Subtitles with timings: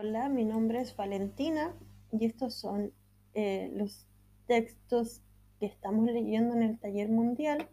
[0.00, 1.74] Hola, mi nombre es Valentina
[2.12, 2.92] y estos son
[3.34, 4.06] eh, los
[4.46, 5.22] textos
[5.58, 7.68] que estamos leyendo en el taller mundial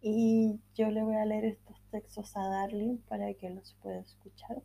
[0.00, 4.60] y yo le voy a leer estos textos a Darling para que los pueda escuchar.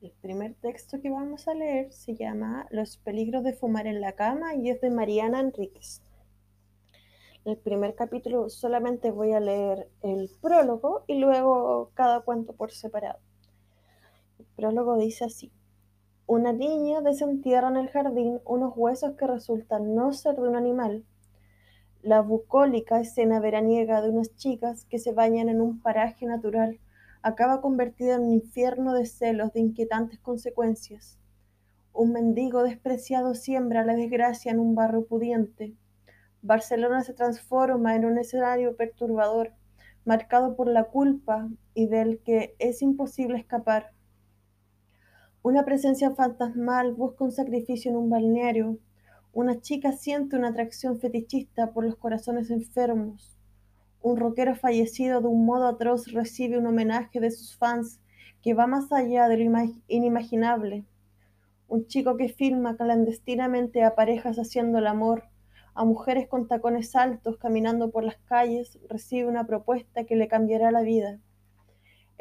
[0.00, 4.12] El primer texto que vamos a leer se llama Los peligros de fumar en la
[4.12, 6.02] cama y es de Mariana Enríquez.
[7.44, 13.18] El primer capítulo solamente voy a leer el prólogo y luego cada cuento por separado
[14.56, 15.52] prólogo dice así.
[16.26, 21.04] Una niña desentierra en el jardín unos huesos que resultan no ser de un animal.
[22.02, 26.80] La bucólica escena veraniega de unas chicas que se bañan en un paraje natural
[27.22, 31.18] acaba convertida en un infierno de celos de inquietantes consecuencias.
[31.92, 35.76] Un mendigo despreciado siembra la desgracia en un barro pudiente.
[36.40, 39.52] Barcelona se transforma en un escenario perturbador,
[40.04, 43.92] marcado por la culpa y del que es imposible escapar.
[45.44, 48.78] Una presencia fantasmal busca un sacrificio en un balneario.
[49.32, 53.36] Una chica siente una atracción fetichista por los corazones enfermos.
[54.02, 57.98] Un rockero fallecido de un modo atroz recibe un homenaje de sus fans
[58.40, 60.84] que va más allá de lo inimaginable.
[61.66, 65.24] Un chico que filma clandestinamente a parejas haciendo el amor,
[65.74, 70.70] a mujeres con tacones altos caminando por las calles, recibe una propuesta que le cambiará
[70.70, 71.18] la vida.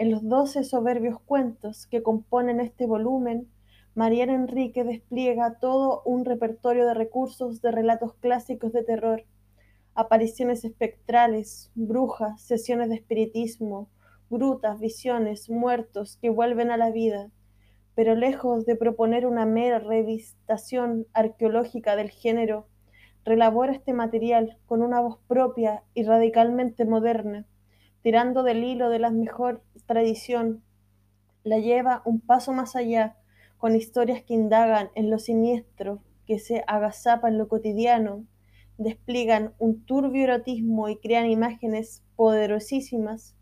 [0.01, 3.47] En los doce soberbios cuentos que componen este volumen,
[3.93, 9.25] Mariana Enrique despliega todo un repertorio de recursos de relatos clásicos de terror,
[9.93, 13.91] apariciones espectrales, brujas, sesiones de espiritismo,
[14.27, 17.29] brutas, visiones, muertos que vuelven a la vida,
[17.93, 22.65] pero lejos de proponer una mera revistación arqueológica del género,
[23.23, 27.45] relabora este material con una voz propia y radicalmente moderna,
[28.03, 30.63] tirando del hilo de la mejor tradición,
[31.43, 33.17] la lleva un paso más allá,
[33.57, 38.25] con historias que indagan en lo siniestro, que se agazapa en lo cotidiano,
[38.77, 43.35] despliegan un turbio erotismo y crean imágenes poderosísimas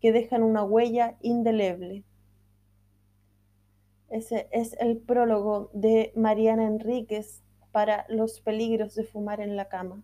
[0.00, 2.04] que dejan una huella indeleble.
[4.08, 10.02] Ese es el prólogo de Mariana Enríquez para Los peligros de fumar en la cama.